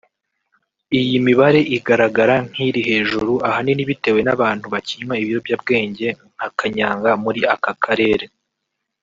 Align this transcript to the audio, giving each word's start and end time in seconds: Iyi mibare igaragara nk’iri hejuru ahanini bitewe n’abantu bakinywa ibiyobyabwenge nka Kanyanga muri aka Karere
Iyi 0.99 1.15
mibare 1.25 1.59
igaragara 1.77 2.35
nk’iri 2.49 2.81
hejuru 2.89 3.31
ahanini 3.47 3.83
bitewe 3.89 4.19
n’abantu 4.23 4.65
bakinywa 4.73 5.13
ibiyobyabwenge 5.21 6.07
nka 6.33 6.47
Kanyanga 6.59 7.09
muri 7.23 7.41
aka 7.55 7.73
Karere 7.85 8.25